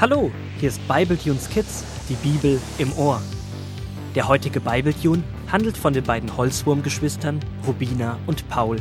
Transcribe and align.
Hallo, 0.00 0.30
hier 0.60 0.68
ist 0.68 0.86
Bibletunes 0.86 1.50
Kids, 1.50 1.82
die 2.08 2.14
Bibel 2.14 2.60
im 2.78 2.92
Ohr. 2.96 3.20
Der 4.14 4.28
heutige 4.28 4.60
Bibletune 4.60 5.24
handelt 5.50 5.76
von 5.76 5.92
den 5.92 6.04
beiden 6.04 6.36
Holzwurmgeschwistern 6.36 7.40
Rubina 7.66 8.16
und 8.28 8.48
Paul. 8.48 8.76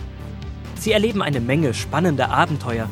Sie 0.75 0.91
erleben 0.91 1.23
eine 1.23 1.39
Menge 1.39 1.73
spannender 1.73 2.29
Abenteuer. 2.29 2.87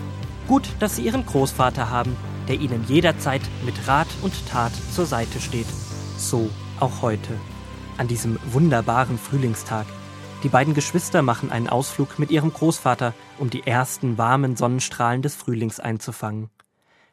Gut, 0.47 0.67
dass 0.79 0.95
sie 0.95 1.03
ihren 1.03 1.23
Großvater 1.23 1.91
haben, 1.91 2.17
der 2.47 2.55
ihnen 2.55 2.83
jederzeit 2.87 3.43
mit 3.63 3.87
Rat 3.87 4.07
und 4.23 4.33
Tat 4.47 4.71
zur 4.91 5.05
Seite 5.05 5.39
steht. 5.39 5.67
So 6.17 6.49
auch 6.79 7.03
heute, 7.03 7.33
an 7.99 8.07
diesem 8.07 8.39
wunderbaren 8.51 9.19
Frühlingstag. 9.19 9.85
Die 10.41 10.49
beiden 10.49 10.73
Geschwister 10.73 11.21
machen 11.21 11.51
einen 11.51 11.69
Ausflug 11.69 12.17
mit 12.17 12.31
ihrem 12.31 12.51
Großvater, 12.51 13.13
um 13.37 13.51
die 13.51 13.67
ersten 13.67 14.17
warmen 14.17 14.55
Sonnenstrahlen 14.55 15.21
des 15.21 15.35
Frühlings 15.35 15.79
einzufangen. 15.79 16.49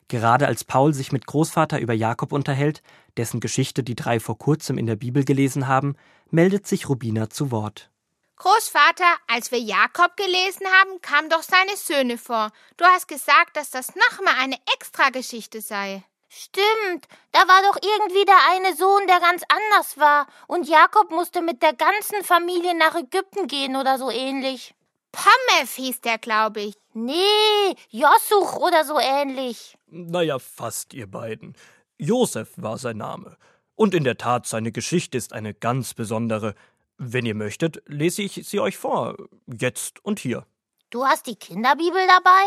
Gerade 0.09 0.47
als 0.47 0.65
Paul 0.65 0.92
sich 0.95 1.12
mit 1.12 1.27
Großvater 1.27 1.80
über 1.80 1.95
Jakob 1.95 2.33
unterhält, 2.33 2.83
dessen 3.16 3.41
Geschichte 3.41 3.83
die 3.83 3.97
drei 3.97 4.20
vor 4.20 4.38
kurzem 4.38 4.78
in 4.78 4.87
der 4.87 4.97
Bibel 4.97 5.25
gelesen 5.25 5.69
haben, 5.69 5.97
meldet 6.30 6.66
sich 6.66 6.88
Rubina 6.88 7.30
zu 7.30 7.51
Wort. 7.51 7.91
Großvater, 8.37 9.16
als 9.28 9.52
wir 9.52 9.61
Jakob 9.61 10.16
gelesen 10.16 10.66
haben, 10.66 11.01
kamen 11.01 11.30
doch 11.30 11.42
seine 11.42 11.77
Söhne 11.77 12.19
vor. 12.19 12.51
Du 12.77 12.84
hast 12.84 13.06
gesagt, 13.06 13.56
dass 13.56 13.70
das 13.70 13.95
nochmal 13.95 14.34
eine 14.38 14.56
Extrageschichte 14.75 15.61
sei. 15.61 16.03
Stimmt, 16.28 17.06
da 17.30 17.41
war 17.41 17.62
doch 17.62 17.77
irgendwie 17.80 18.25
der 18.25 18.39
eine 18.50 18.75
Sohn, 18.75 19.06
der 19.06 19.20
ganz 19.20 19.42
anders 19.48 19.98
war, 19.98 20.27
und 20.48 20.66
Jakob 20.66 21.11
musste 21.11 21.42
mit 21.42 21.62
der 21.62 21.75
ganzen 21.75 22.25
Familie 22.25 22.75
nach 22.75 22.95
Ägypten 22.97 23.47
gehen 23.47 23.77
oder 23.77 23.98
so 23.98 24.11
ähnlich. 24.11 24.75
Pommes 25.12 25.75
hieß 25.75 26.01
der, 26.01 26.19
glaube 26.19 26.61
ich. 26.62 26.75
Nee, 26.95 27.77
Jossuch 27.91 28.56
oder 28.56 28.84
so 28.84 28.98
ähnlich. 28.98 29.77
Naja, 29.87 30.39
fast, 30.39 30.95
ihr 30.95 31.06
beiden. 31.06 31.55
Josef 31.98 32.50
war 32.56 32.78
sein 32.78 32.97
Name. 32.97 33.37
Und 33.77 33.95
in 33.95 34.05
der 34.05 34.19
Tat, 34.19 34.47
seine 34.47 34.72
Geschichte 34.72 35.17
ist 35.17 35.33
eine 35.33 35.55
ganz 35.55 35.95
besondere. 35.95 36.55
Wenn 36.98 37.27
ihr 37.27 37.34
möchtet, 37.34 37.83
lese 37.87 38.22
ich 38.22 38.47
sie 38.47 38.61
euch 38.61 38.77
vor. 38.77 39.17
Jetzt 39.47 40.05
und 40.05 40.19
hier. 40.19 40.47
Du 40.91 41.05
hast 41.05 41.27
die 41.27 41.37
Kinderbibel 41.37 42.06
dabei? 42.06 42.44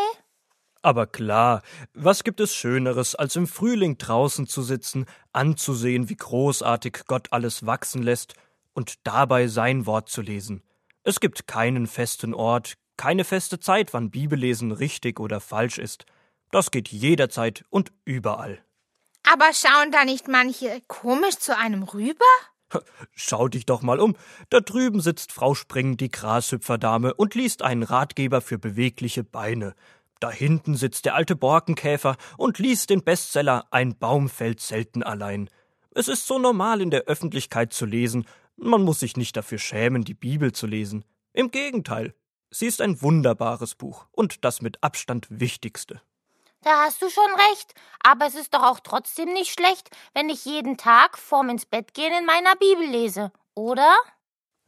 Aber 0.81 1.07
klar, 1.07 1.63
was 1.93 2.23
gibt 2.23 2.39
es 2.39 2.53
Schöneres, 2.53 3.15
als 3.15 3.35
im 3.35 3.47
Frühling 3.47 3.97
draußen 3.97 4.45
zu 4.45 4.61
sitzen, 4.61 5.07
anzusehen, 5.33 6.09
wie 6.09 6.15
großartig 6.15 7.05
Gott 7.07 7.29
alles 7.31 7.65
wachsen 7.65 8.03
lässt 8.03 8.35
und 8.73 9.05
dabei 9.07 9.47
sein 9.47 9.87
Wort 9.87 10.09
zu 10.09 10.21
lesen. 10.21 10.61
Es 11.07 11.19
gibt 11.19 11.47
keinen 11.47 11.85
festen 11.85 12.33
Ort, 12.33 12.73
keine 12.97 13.25
feste 13.25 13.59
Zeit, 13.59 13.93
wann 13.93 14.09
Bibellesen 14.09 14.71
richtig 14.71 15.19
oder 15.19 15.39
falsch 15.39 15.77
ist. 15.77 16.07
Das 16.49 16.71
geht 16.71 16.87
jederzeit 16.87 17.63
und 17.69 17.91
überall. 18.05 18.59
Aber 19.31 19.53
schauen 19.53 19.91
da 19.91 20.03
nicht 20.03 20.27
manche 20.27 20.81
komisch 20.87 21.35
zu 21.35 21.55
einem 21.55 21.83
rüber? 21.83 22.25
Schau 23.13 23.47
dich 23.47 23.67
doch 23.67 23.83
mal 23.83 23.99
um. 23.99 24.15
Da 24.49 24.61
drüben 24.61 24.99
sitzt 24.99 25.31
Frau 25.31 25.53
Spring, 25.53 25.95
die 25.95 26.09
Grashüpferdame, 26.09 27.13
und 27.13 27.35
liest 27.35 27.61
einen 27.61 27.83
Ratgeber 27.83 28.41
für 28.41 28.57
bewegliche 28.57 29.23
Beine. 29.23 29.75
Da 30.19 30.31
hinten 30.31 30.75
sitzt 30.75 31.05
der 31.05 31.13
alte 31.13 31.35
Borkenkäfer 31.35 32.17
und 32.35 32.57
liest 32.57 32.89
den 32.89 33.03
Bestseller 33.03 33.67
Ein 33.69 33.95
Baum 33.95 34.27
fällt 34.27 34.59
selten 34.59 35.03
allein. 35.03 35.51
Es 35.91 36.07
ist 36.07 36.25
so 36.25 36.39
normal 36.39 36.81
in 36.81 36.89
der 36.89 37.03
Öffentlichkeit 37.03 37.73
zu 37.73 37.85
lesen, 37.85 38.25
man 38.57 38.83
muss 38.83 38.99
sich 38.99 39.17
nicht 39.17 39.35
dafür 39.37 39.57
schämen, 39.57 40.03
die 40.03 40.13
Bibel 40.13 40.51
zu 40.51 40.67
lesen. 40.67 41.05
Im 41.33 41.51
Gegenteil, 41.51 42.13
sie 42.49 42.67
ist 42.67 42.81
ein 42.81 43.01
wunderbares 43.01 43.75
Buch 43.75 44.07
und 44.11 44.43
das 44.45 44.61
mit 44.61 44.83
Abstand 44.83 45.27
wichtigste. 45.29 46.01
Da 46.61 46.85
hast 46.85 47.01
du 47.01 47.09
schon 47.09 47.31
recht, 47.51 47.75
aber 48.03 48.25
es 48.25 48.33
ist 48.33 48.53
doch 48.53 48.63
auch 48.63 48.79
trotzdem 48.79 49.33
nicht 49.33 49.51
schlecht, 49.51 49.89
wenn 50.13 50.29
ich 50.29 50.45
jeden 50.45 50.77
Tag 50.77 51.17
vorm 51.17 51.49
ins 51.49 51.65
Bett 51.65 51.93
gehen 51.93 52.11
in 52.17 52.25
meiner 52.25 52.55
Bibel 52.55 52.87
lese, 52.87 53.31
oder? 53.53 53.95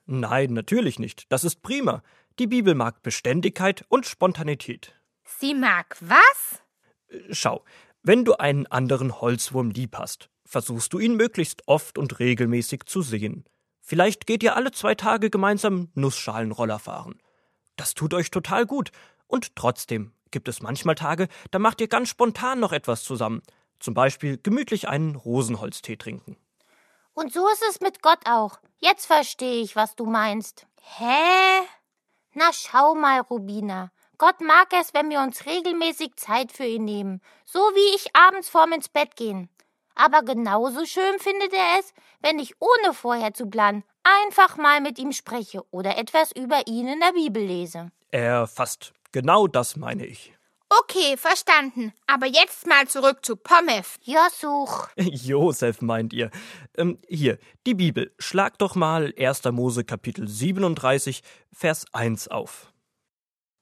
Nein, 0.05 0.53
natürlich 0.53 0.99
nicht. 0.99 1.31
Das 1.31 1.43
ist 1.43 1.63
prima. 1.63 2.03
Die 2.39 2.47
Bibel 2.47 2.75
mag 2.75 3.01
Beständigkeit 3.01 3.83
und 3.89 4.05
Spontanität. 4.05 4.93
Sie 5.23 5.55
mag 5.55 5.97
was? 5.99 6.61
Schau, 7.31 7.63
wenn 8.03 8.25
du 8.25 8.35
einen 8.35 8.67
anderen 8.67 9.19
Holzwurm 9.19 9.71
lieb 9.71 9.97
hast, 9.97 10.29
versuchst 10.45 10.93
du 10.93 10.99
ihn 10.99 11.15
möglichst 11.15 11.67
oft 11.67 11.97
und 11.97 12.19
regelmäßig 12.19 12.85
zu 12.85 13.01
sehen. 13.01 13.43
Vielleicht 13.89 14.27
geht 14.27 14.43
ihr 14.43 14.57
alle 14.57 14.71
zwei 14.71 14.95
Tage 14.95 15.29
gemeinsam 15.29 15.87
Nussschalenroller 15.95 16.77
fahren. 16.77 17.21
Das 17.77 17.93
tut 17.93 18.13
euch 18.13 18.31
total 18.31 18.65
gut. 18.65 18.91
Und 19.27 19.55
trotzdem 19.55 20.11
gibt 20.29 20.49
es 20.49 20.61
manchmal 20.61 20.95
Tage, 20.95 21.29
da 21.51 21.59
macht 21.59 21.79
ihr 21.79 21.87
ganz 21.87 22.09
spontan 22.09 22.59
noch 22.59 22.73
etwas 22.73 23.05
zusammen. 23.05 23.43
Zum 23.79 23.93
Beispiel 23.93 24.39
gemütlich 24.43 24.89
einen 24.89 25.15
Rosenholztee 25.15 25.95
trinken. 25.95 26.35
Und 27.13 27.31
so 27.31 27.47
ist 27.47 27.63
es 27.69 27.79
mit 27.79 28.01
Gott 28.01 28.19
auch. 28.25 28.59
Jetzt 28.79 29.05
verstehe 29.05 29.61
ich, 29.61 29.77
was 29.77 29.95
du 29.95 30.05
meinst. 30.05 30.67
Hä? 30.81 31.61
Na 32.33 32.51
schau 32.51 32.93
mal, 32.93 33.21
Rubina. 33.21 33.91
Gott 34.17 34.41
mag 34.41 34.67
es, 34.73 34.93
wenn 34.93 35.09
wir 35.09 35.21
uns 35.21 35.45
regelmäßig 35.45 36.17
Zeit 36.17 36.51
für 36.51 36.65
ihn 36.65 36.83
nehmen, 36.83 37.21
so 37.45 37.59
wie 37.59 37.95
ich 37.95 38.13
abends 38.13 38.49
vorm 38.49 38.73
ins 38.73 38.89
Bett 38.89 39.15
gehen. 39.15 39.47
Aber 39.97 40.21
genauso 40.21 40.85
schön 40.85 41.19
findet 41.19 41.53
er 41.53 41.79
es, 41.79 41.93
wenn 42.21 42.37
ich 42.39 42.53
ohne 42.59 42.93
vorher 42.93 43.33
zu 43.33 43.47
planen 43.47 43.83
einfach 44.03 44.57
mal 44.57 44.79
mit 44.79 44.99
ihm 44.99 45.11
spreche 45.11 45.63
oder 45.71 45.97
etwas 45.97 46.31
über 46.31 46.67
ihn 46.67 46.87
in 46.87 46.99
der 46.99 47.13
Bibel 47.13 47.43
lese. 47.43 47.91
Er 48.09 48.47
fast. 48.47 48.93
Genau 49.11 49.47
das 49.47 49.75
meine 49.75 50.05
ich. 50.05 50.33
Okay, 50.69 51.15
verstanden. 51.17 51.93
Aber 52.07 52.27
jetzt 52.27 52.67
mal 52.67 52.87
zurück 52.87 53.25
zu 53.25 53.37
Pommes. 53.37 53.95
Josuch. 54.03 54.87
Josef 54.97 55.81
meint 55.81 56.13
ihr. 56.13 56.29
Ähm, 56.77 56.99
hier, 57.07 57.39
die 57.65 57.73
Bibel. 57.73 58.13
Schlag 58.19 58.57
doch 58.57 58.75
mal 58.75 59.13
1. 59.17 59.45
Mose 59.45 59.83
Kapitel 59.83 60.27
37, 60.27 61.23
Vers 61.53 61.85
1 61.93 62.27
auf. 62.27 62.73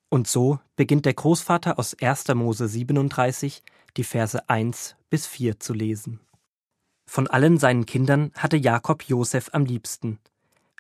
Und 0.10 0.28
so 0.28 0.60
beginnt 0.76 1.06
der 1.06 1.14
Großvater 1.14 1.78
aus 1.78 1.96
1. 2.00 2.28
Mose 2.30 2.68
37 2.68 3.64
die 3.98 4.04
Verse 4.04 4.50
1 4.50 4.96
bis 5.10 5.28
4 5.28 5.60
zu 5.60 5.74
lesen. 5.74 6.20
Von 7.16 7.28
allen 7.28 7.58
seinen 7.58 7.86
Kindern 7.86 8.34
hatte 8.36 8.58
Jakob 8.58 9.04
Josef 9.04 9.48
am 9.54 9.64
liebsten. 9.64 10.20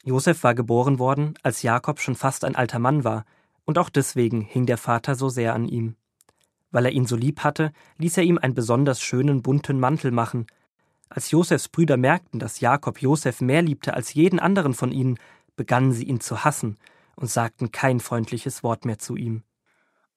Josef 0.03 0.43
war 0.43 0.53
geboren 0.53 0.99
worden, 0.99 1.35
als 1.43 1.61
Jakob 1.61 2.01
schon 2.01 2.17
fast 2.17 2.43
ein 2.43 2.57
alter 2.57 2.77
Mann 2.77 3.05
war, 3.05 3.23
und 3.63 3.77
auch 3.77 3.89
deswegen 3.89 4.41
hing 4.41 4.65
der 4.65 4.77
Vater 4.77 5.15
so 5.15 5.29
sehr 5.29 5.53
an 5.53 5.69
ihm. 5.69 5.95
Weil 6.71 6.87
er 6.87 6.91
ihn 6.91 7.05
so 7.05 7.15
lieb 7.15 7.45
hatte, 7.45 7.71
ließ 7.99 8.17
er 8.17 8.23
ihm 8.23 8.37
einen 8.37 8.53
besonders 8.53 8.99
schönen 8.99 9.43
bunten 9.43 9.79
Mantel 9.79 10.11
machen. 10.11 10.45
Als 11.07 11.31
Josefs 11.31 11.69
Brüder 11.69 11.95
merkten, 11.95 12.41
dass 12.41 12.59
Jakob 12.59 13.01
Josef 13.01 13.39
mehr 13.39 13.61
liebte 13.61 13.93
als 13.93 14.13
jeden 14.13 14.41
anderen 14.41 14.73
von 14.73 14.91
ihnen, 14.91 15.17
begannen 15.55 15.93
sie 15.93 16.03
ihn 16.03 16.19
zu 16.19 16.43
hassen 16.43 16.75
und 17.15 17.31
sagten 17.31 17.71
kein 17.71 18.01
freundliches 18.01 18.61
Wort 18.61 18.83
mehr 18.83 18.99
zu 18.99 19.15
ihm. 19.15 19.43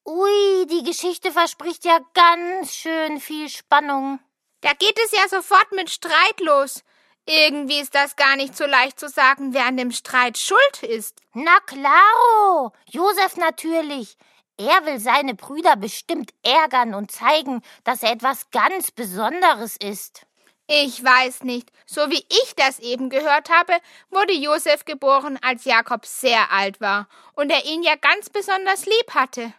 Ui, 0.05 0.67
die 0.67 0.83
Geschichte 0.83 1.31
verspricht 1.31 1.85
ja 1.85 2.01
ganz 2.13 2.75
schön 2.75 3.21
viel 3.21 3.49
Spannung. 3.49 4.19
Da 4.61 4.73
geht 4.73 4.99
es 5.05 5.13
ja 5.13 5.29
sofort 5.29 5.73
mit 5.73 5.91
Streit 5.91 6.41
los. 6.41 6.83
Irgendwie 7.27 7.81
ist 7.81 7.95
das 7.95 8.17
gar 8.17 8.37
nicht 8.37 8.57
so 8.57 8.65
leicht 8.65 8.99
zu 8.99 9.09
sagen, 9.09 9.53
wer 9.53 9.67
an 9.67 9.77
dem 9.77 9.93
Streit 9.93 10.39
schuld 10.39 10.83
ist. 10.83 11.21
Na 11.35 11.61
klaro, 11.61 12.73
Josef 12.91 13.37
natürlich. 13.37 14.17
Er 14.57 14.87
will 14.87 14.99
seine 14.99 15.35
Brüder 15.35 15.77
bestimmt 15.77 16.33
ärgern 16.43 16.95
und 16.95 17.13
zeigen, 17.13 17.63
dass 17.85 18.03
er 18.03 18.13
etwas 18.13 18.51
ganz 18.51 18.91
Besonderes 18.91 19.77
ist. 19.77 20.27
Ich 20.67 21.03
weiß 21.03 21.45
nicht. 21.45 21.71
So 21.87 22.11
wie 22.11 22.25
ich 22.29 22.55
das 22.57 22.79
eben 22.79 23.09
gehört 23.09 23.51
habe, 23.51 23.75
wurde 24.11 24.33
Josef 24.33 24.85
geboren, 24.85 25.39
als 25.43 25.65
Jakob 25.65 26.05
sehr 26.05 26.51
alt 26.51 26.81
war 26.81 27.09
und 27.35 27.51
er 27.51 27.65
ihn 27.65 27.83
ja 27.83 27.95
ganz 27.95 28.31
besonders 28.31 28.85
lieb 28.85 29.15
hatte. 29.15 29.55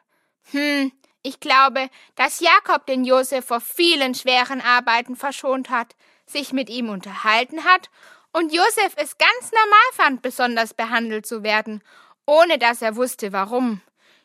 Hm, 0.52 0.92
ich 1.22 1.40
glaube, 1.40 1.90
dass 2.16 2.40
Jakob 2.40 2.86
den 2.86 3.04
Josef 3.04 3.46
vor 3.46 3.62
vielen 3.62 4.16
schweren 4.16 4.62
Arbeiten 4.62 5.16
verschont 5.16 5.70
hat, 5.70 5.96
sich 6.26 6.54
mit 6.54 6.70
ihm 6.70 6.90
unterhalten 6.90 7.66
hat 7.66 7.90
und 8.32 8.54
Josef 8.54 8.94
es 8.96 9.18
ganz 9.18 9.52
normal 9.52 9.90
fand, 9.94 10.22
besonders 10.22 10.74
behandelt 10.74 11.26
zu 11.26 11.44
werden, 11.44 11.84
ohne 12.26 12.58
dass 12.58 12.82
er 12.82 12.96
wusste 12.96 13.34
warum. 13.34 13.82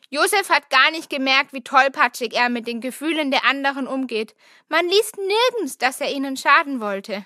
Josef 0.09 0.49
hat 0.49 0.69
gar 0.69 0.91
nicht 0.91 1.09
gemerkt, 1.09 1.51
wie 1.51 1.63
tollpatschig 1.63 2.33
er 2.33 2.49
mit 2.49 2.67
den 2.67 2.79
Gefühlen 2.79 3.31
der 3.31 3.43
anderen 3.43 3.87
umgeht. 3.87 4.35
Man 4.69 4.87
liest 4.87 5.17
nirgends, 5.17 5.77
dass 5.77 5.99
er 5.99 6.11
ihnen 6.11 6.37
schaden 6.37 6.79
wollte. 6.79 7.25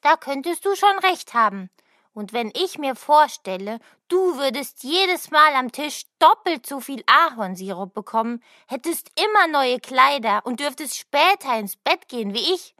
Da 0.00 0.16
könntest 0.16 0.64
du 0.64 0.76
schon 0.76 0.96
recht 1.00 1.34
haben. 1.34 1.70
Und 2.18 2.32
wenn 2.32 2.50
ich 2.52 2.78
mir 2.78 2.96
vorstelle, 2.96 3.78
du 4.08 4.38
würdest 4.38 4.82
jedes 4.82 5.30
Mal 5.30 5.54
am 5.54 5.70
Tisch 5.70 6.02
doppelt 6.18 6.66
so 6.66 6.80
viel 6.80 7.04
Ahornsirup 7.06 7.94
bekommen, 7.94 8.42
hättest 8.66 9.12
immer 9.14 9.46
neue 9.46 9.78
Kleider 9.78 10.44
und 10.44 10.58
dürftest 10.58 10.98
später 10.98 11.56
ins 11.56 11.76
Bett 11.76 12.08
gehen 12.08 12.34
wie 12.34 12.54
ich, 12.54 12.74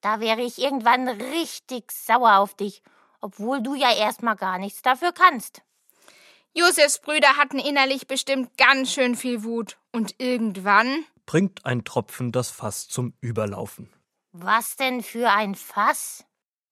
da 0.00 0.20
wäre 0.20 0.40
ich 0.40 0.58
irgendwann 0.58 1.06
richtig 1.06 1.92
sauer 1.92 2.38
auf 2.38 2.54
dich, 2.54 2.82
obwohl 3.20 3.60
du 3.60 3.74
ja 3.74 3.94
erstmal 3.94 4.36
gar 4.36 4.56
nichts 4.56 4.80
dafür 4.80 5.12
kannst. 5.12 5.60
Josefs 6.54 7.02
Brüder 7.02 7.36
hatten 7.36 7.58
innerlich 7.58 8.06
bestimmt 8.06 8.56
ganz 8.56 8.90
schön 8.90 9.16
viel 9.16 9.44
Wut. 9.44 9.76
Und 9.92 10.14
irgendwann 10.16 11.04
bringt 11.26 11.66
ein 11.66 11.84
Tropfen 11.84 12.32
das 12.32 12.50
Fass 12.50 12.88
zum 12.88 13.12
Überlaufen. 13.20 13.92
Was 14.32 14.76
denn 14.76 15.02
für 15.02 15.28
ein 15.28 15.56
Fass? 15.56 16.24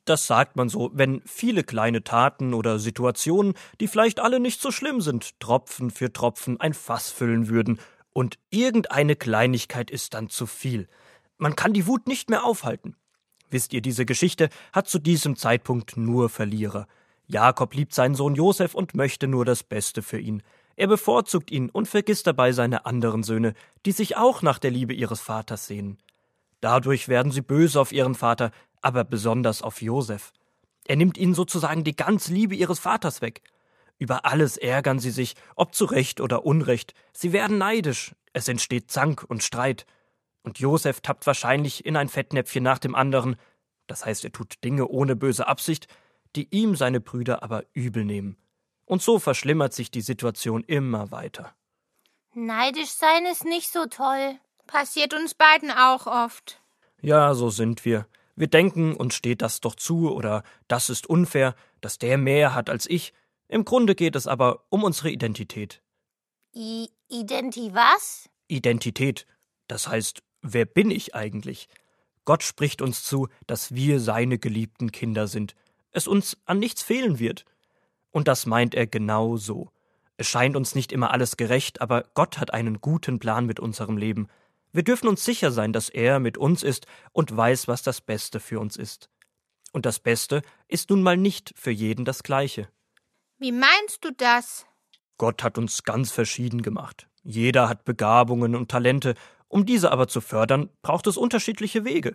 Das 0.06 0.28
sagt 0.28 0.56
man 0.56 0.68
so, 0.68 0.90
wenn 0.94 1.20
viele 1.26 1.64
kleine 1.64 2.04
Taten 2.04 2.54
oder 2.54 2.78
Situationen, 2.78 3.54
die 3.80 3.88
vielleicht 3.88 4.20
alle 4.20 4.40
nicht 4.40 4.62
so 4.62 4.70
schlimm 4.70 5.00
sind, 5.00 5.38
Tropfen 5.40 5.90
für 5.90 6.12
Tropfen 6.12 6.60
ein 6.60 6.72
Fass 6.72 7.10
füllen 7.10 7.48
würden, 7.48 7.78
und 8.12 8.38
irgendeine 8.48 9.14
Kleinigkeit 9.14 9.90
ist 9.90 10.14
dann 10.14 10.30
zu 10.30 10.46
viel. 10.46 10.88
Man 11.36 11.54
kann 11.54 11.74
die 11.74 11.86
Wut 11.86 12.06
nicht 12.06 12.30
mehr 12.30 12.44
aufhalten. 12.44 12.96
Wisst 13.50 13.74
ihr, 13.74 13.82
diese 13.82 14.06
Geschichte 14.06 14.48
hat 14.72 14.88
zu 14.88 14.98
diesem 14.98 15.36
Zeitpunkt 15.36 15.98
nur 15.98 16.30
Verlierer. 16.30 16.86
Jakob 17.26 17.74
liebt 17.74 17.92
seinen 17.92 18.14
Sohn 18.14 18.34
Josef 18.34 18.74
und 18.74 18.94
möchte 18.94 19.26
nur 19.26 19.44
das 19.44 19.62
Beste 19.62 20.00
für 20.00 20.18
ihn. 20.18 20.42
Er 20.76 20.86
bevorzugt 20.86 21.50
ihn 21.50 21.68
und 21.68 21.88
vergisst 21.88 22.26
dabei 22.26 22.52
seine 22.52 22.86
anderen 22.86 23.22
Söhne, 23.22 23.52
die 23.84 23.92
sich 23.92 24.16
auch 24.16 24.40
nach 24.40 24.58
der 24.58 24.70
Liebe 24.70 24.94
ihres 24.94 25.20
Vaters 25.20 25.66
sehnen. 25.66 25.98
Dadurch 26.60 27.08
werden 27.08 27.32
sie 27.32 27.42
böse 27.42 27.80
auf 27.80 27.92
ihren 27.92 28.14
Vater, 28.14 28.50
aber 28.82 29.04
besonders 29.04 29.62
auf 29.62 29.82
Josef. 29.82 30.32
Er 30.86 30.96
nimmt 30.96 31.18
ihnen 31.18 31.34
sozusagen 31.34 31.84
die 31.84 31.96
ganze 31.96 32.32
Liebe 32.32 32.54
ihres 32.54 32.78
Vaters 32.78 33.20
weg. 33.20 33.42
Über 33.98 34.24
alles 34.24 34.56
ärgern 34.56 34.98
sie 34.98 35.10
sich, 35.10 35.34
ob 35.54 35.74
zu 35.74 35.84
Recht 35.86 36.20
oder 36.20 36.44
Unrecht. 36.44 36.94
Sie 37.12 37.32
werden 37.32 37.58
neidisch. 37.58 38.14
Es 38.32 38.48
entsteht 38.48 38.90
Zank 38.90 39.24
und 39.26 39.42
Streit. 39.42 39.86
Und 40.42 40.58
Josef 40.58 41.00
tappt 41.00 41.26
wahrscheinlich 41.26 41.84
in 41.84 41.96
ein 41.96 42.08
Fettnäpfchen 42.08 42.62
nach 42.62 42.78
dem 42.78 42.94
anderen. 42.94 43.36
Das 43.86 44.04
heißt, 44.04 44.24
er 44.24 44.32
tut 44.32 44.62
Dinge 44.62 44.86
ohne 44.86 45.16
böse 45.16 45.48
Absicht, 45.48 45.88
die 46.36 46.48
ihm 46.54 46.76
seine 46.76 47.00
Brüder 47.00 47.42
aber 47.42 47.64
übel 47.72 48.04
nehmen. 48.04 48.36
Und 48.84 49.02
so 49.02 49.18
verschlimmert 49.18 49.72
sich 49.72 49.90
die 49.90 50.02
Situation 50.02 50.62
immer 50.62 51.10
weiter. 51.10 51.54
Neidisch 52.34 52.90
sein 52.90 53.24
ist 53.26 53.44
nicht 53.44 53.72
so 53.72 53.86
toll. 53.86 54.38
Passiert 54.66 55.14
uns 55.14 55.34
beiden 55.34 55.70
auch 55.70 56.06
oft. 56.06 56.60
Ja, 57.00 57.34
so 57.34 57.50
sind 57.50 57.84
wir. 57.84 58.06
Wir 58.36 58.48
denken, 58.48 58.94
uns 58.94 59.14
steht 59.14 59.42
das 59.42 59.60
doch 59.60 59.74
zu 59.74 60.12
oder 60.14 60.42
das 60.68 60.90
ist 60.90 61.08
unfair, 61.08 61.54
dass 61.80 61.98
der 61.98 62.18
mehr 62.18 62.54
hat 62.54 62.70
als 62.70 62.88
ich. 62.88 63.14
Im 63.48 63.64
Grunde 63.64 63.94
geht 63.94 64.14
es 64.14 64.26
aber 64.26 64.64
um 64.68 64.84
unsere 64.84 65.10
Identität. 65.10 65.82
I 66.54 66.88
Identi 67.08 67.72
was? 67.72 68.28
Identität. 68.48 69.26
Das 69.68 69.88
heißt, 69.88 70.22
wer 70.42 70.66
bin 70.66 70.90
ich 70.90 71.14
eigentlich? 71.14 71.68
Gott 72.24 72.42
spricht 72.42 72.82
uns 72.82 73.04
zu, 73.04 73.28
dass 73.46 73.74
wir 73.74 74.00
seine 74.00 74.38
geliebten 74.38 74.92
Kinder 74.92 75.28
sind, 75.28 75.54
es 75.92 76.06
uns 76.06 76.36
an 76.44 76.58
nichts 76.58 76.82
fehlen 76.82 77.18
wird. 77.18 77.44
Und 78.10 78.28
das 78.28 78.44
meint 78.44 78.74
er 78.74 78.86
genau 78.86 79.36
so. 79.36 79.70
Es 80.18 80.26
scheint 80.26 80.56
uns 80.56 80.74
nicht 80.74 80.92
immer 80.92 81.10
alles 81.10 81.36
gerecht, 81.36 81.80
aber 81.80 82.04
Gott 82.14 82.38
hat 82.38 82.52
einen 82.52 82.80
guten 82.80 83.18
Plan 83.18 83.46
mit 83.46 83.60
unserem 83.60 83.96
Leben. 83.96 84.28
Wir 84.76 84.84
dürfen 84.84 85.08
uns 85.08 85.24
sicher 85.24 85.52
sein, 85.52 85.72
dass 85.72 85.88
er 85.88 86.20
mit 86.20 86.36
uns 86.36 86.62
ist 86.62 86.86
und 87.12 87.34
weiß, 87.34 87.66
was 87.66 87.82
das 87.82 88.02
Beste 88.02 88.40
für 88.40 88.60
uns 88.60 88.76
ist. 88.76 89.08
Und 89.72 89.86
das 89.86 89.98
Beste 90.00 90.42
ist 90.68 90.90
nun 90.90 91.02
mal 91.02 91.16
nicht 91.16 91.54
für 91.56 91.70
jeden 91.70 92.04
das 92.04 92.22
Gleiche. 92.22 92.68
Wie 93.38 93.52
meinst 93.52 94.04
du 94.04 94.10
das? 94.14 94.66
Gott 95.16 95.42
hat 95.42 95.56
uns 95.56 95.84
ganz 95.84 96.12
verschieden 96.12 96.60
gemacht. 96.60 97.08
Jeder 97.22 97.70
hat 97.70 97.86
Begabungen 97.86 98.54
und 98.54 98.70
Talente, 98.70 99.14
um 99.48 99.64
diese 99.64 99.90
aber 99.92 100.08
zu 100.08 100.20
fördern, 100.20 100.68
braucht 100.82 101.06
es 101.06 101.16
unterschiedliche 101.16 101.86
Wege. 101.86 102.14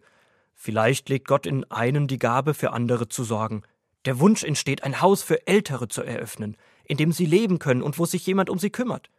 Vielleicht 0.53 1.09
legt 1.09 1.27
Gott 1.27 1.47
in 1.47 1.63
einen 1.71 2.05
die 2.05 2.19
Gabe, 2.19 2.53
für 2.53 2.73
andere 2.73 3.09
zu 3.09 3.23
sorgen. 3.23 3.63
Der 4.05 4.19
Wunsch 4.19 4.43
entsteht, 4.43 4.83
ein 4.83 5.01
Haus 5.01 5.23
für 5.23 5.47
Ältere 5.47 5.87
zu 5.87 6.03
eröffnen, 6.03 6.57
in 6.83 6.97
dem 6.97 7.11
sie 7.11 7.25
leben 7.25 7.57
können 7.57 7.81
und 7.81 7.97
wo 7.97 8.05
sich 8.05 8.23
jemand 8.27 8.51
um 8.51 8.59
sie 8.59 8.69
kümmert. 8.69 9.09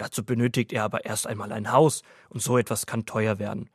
Dazu 0.00 0.24
benötigt 0.24 0.72
er 0.72 0.84
aber 0.84 1.04
erst 1.04 1.26
einmal 1.26 1.52
ein 1.52 1.72
Haus, 1.72 2.00
und 2.30 2.40
so 2.40 2.56
etwas 2.56 2.86
kann 2.86 3.04
teuer 3.04 3.38
werden. 3.38 3.68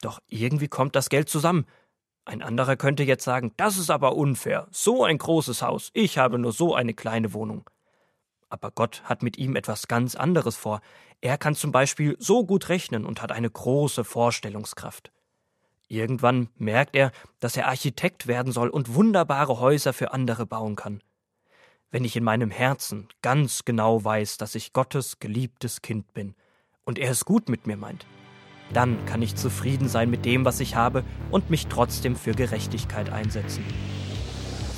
Doch 0.00 0.20
irgendwie 0.28 0.68
kommt 0.68 0.94
das 0.94 1.08
Geld 1.08 1.28
zusammen. 1.28 1.66
Ein 2.24 2.42
anderer 2.42 2.76
könnte 2.76 3.02
jetzt 3.02 3.24
sagen, 3.24 3.52
das 3.56 3.76
ist 3.76 3.90
aber 3.90 4.14
unfair, 4.14 4.68
so 4.70 5.02
ein 5.02 5.18
großes 5.18 5.60
Haus, 5.62 5.90
ich 5.94 6.16
habe 6.16 6.38
nur 6.38 6.52
so 6.52 6.76
eine 6.76 6.94
kleine 6.94 7.32
Wohnung. 7.32 7.68
Aber 8.48 8.70
Gott 8.70 9.02
hat 9.02 9.24
mit 9.24 9.36
ihm 9.36 9.56
etwas 9.56 9.88
ganz 9.88 10.14
anderes 10.14 10.54
vor. 10.54 10.80
Er 11.20 11.38
kann 11.38 11.56
zum 11.56 11.72
Beispiel 11.72 12.14
so 12.20 12.46
gut 12.46 12.68
rechnen 12.68 13.04
und 13.04 13.20
hat 13.20 13.32
eine 13.32 13.50
große 13.50 14.04
Vorstellungskraft. 14.04 15.10
Irgendwann 15.88 16.50
merkt 16.54 16.94
er, 16.94 17.10
dass 17.40 17.56
er 17.56 17.66
Architekt 17.66 18.28
werden 18.28 18.52
soll 18.52 18.68
und 18.68 18.94
wunderbare 18.94 19.58
Häuser 19.58 19.92
für 19.92 20.12
andere 20.12 20.46
bauen 20.46 20.76
kann 20.76 21.02
wenn 21.90 22.04
ich 22.04 22.16
in 22.16 22.24
meinem 22.24 22.50
Herzen 22.50 23.08
ganz 23.22 23.64
genau 23.64 24.04
weiß, 24.04 24.38
dass 24.38 24.54
ich 24.54 24.72
Gottes 24.72 25.18
geliebtes 25.20 25.82
Kind 25.82 26.12
bin 26.12 26.34
und 26.84 26.98
er 26.98 27.10
es 27.10 27.24
gut 27.24 27.48
mit 27.48 27.66
mir 27.66 27.76
meint, 27.76 28.06
dann 28.72 29.04
kann 29.06 29.22
ich 29.22 29.36
zufrieden 29.36 29.88
sein 29.88 30.10
mit 30.10 30.24
dem, 30.24 30.44
was 30.44 30.60
ich 30.60 30.74
habe 30.76 31.04
und 31.30 31.48
mich 31.50 31.68
trotzdem 31.68 32.16
für 32.16 32.32
Gerechtigkeit 32.32 33.10
einsetzen. 33.10 33.64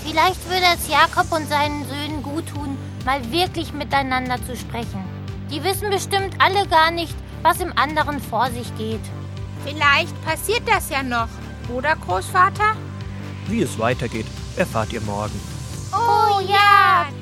Vielleicht 0.05 0.49
würde 0.49 0.67
es 0.75 0.89
Jakob 0.89 1.31
und 1.33 1.49
seinen 1.49 1.85
Söhnen 1.87 2.23
gut 2.23 2.49
tun, 2.49 2.77
mal 3.05 3.31
wirklich 3.33 3.73
miteinander 3.73 4.37
zu 4.47 4.57
sprechen. 4.57 5.05
Die 5.51 5.63
wissen 5.65 5.91
bestimmt 5.91 6.35
alle 6.39 6.67
gar 6.69 6.91
nicht, 6.91 7.15
was 7.43 7.61
im 7.61 7.77
anderen 7.77 8.21
vor 8.21 8.51
sich 8.51 8.75
geht. 8.77 9.01
Vielleicht 9.65 10.25
passiert 10.25 10.63
das 10.67 10.89
ja 10.91 11.03
noch, 11.03 11.29
oder 11.75 11.97
Großvater? 11.97 12.77
Wie 13.49 13.63
es 13.63 13.79
weitergeht, 13.79 14.27
erfahrt 14.57 14.93
ihr 14.93 15.01
morgen. 15.01 15.60
yeah! 16.49 17.20